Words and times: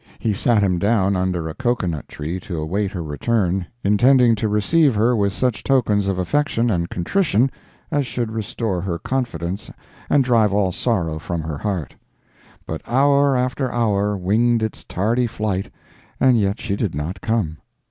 He 0.17 0.33
sat 0.33 0.63
him 0.63 0.79
down 0.79 1.15
under 1.15 1.47
a 1.47 1.53
cocoa 1.53 1.85
nut 1.85 2.07
tree 2.07 2.39
to 2.39 2.57
await 2.57 2.91
her 2.91 3.03
return, 3.03 3.67
intending 3.83 4.33
to 4.33 4.49
receive 4.49 4.95
her 4.95 5.15
with 5.15 5.31
such 5.31 5.63
tokens 5.63 6.07
of 6.07 6.17
affection 6.17 6.71
and 6.71 6.89
contrition 6.89 7.51
as 7.91 8.07
should 8.07 8.31
restore 8.31 8.81
her 8.81 8.97
confidence 8.97 9.69
and 10.09 10.23
drive 10.23 10.53
all 10.53 10.71
sorrow 10.71 11.19
from 11.19 11.43
her 11.43 11.59
heart. 11.59 11.93
But 12.65 12.81
hour 12.87 13.37
after 13.37 13.71
hour 13.71 14.17
winged 14.17 14.63
its 14.63 14.83
tardy 14.83 15.27
flight 15.27 15.71
and 16.19 16.35
yet 16.39 16.59
she 16.59 16.75
did 16.75 16.95
not 16.95 17.21
come. 17.21 17.57